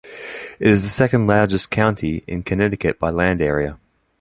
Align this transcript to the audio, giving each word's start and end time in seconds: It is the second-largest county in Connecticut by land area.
It 0.59 0.65
is 0.67 0.81
the 0.81 0.89
second-largest 0.89 1.69
county 1.69 2.23
in 2.25 2.41
Connecticut 2.41 2.97
by 2.97 3.11
land 3.11 3.39
area. 3.39 3.77